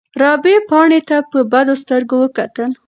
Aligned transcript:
رابعې 0.21 0.57
پاڼې 0.69 0.99
ته 1.09 1.17
په 1.31 1.39
بدو 1.51 1.75
سترګو 1.83 2.15
وکتل. 2.19 2.71